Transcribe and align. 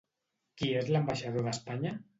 Qui 0.61 0.71
és 0.81 0.89
l'ambaixador 0.97 1.49
d'Espanya? 1.51 1.99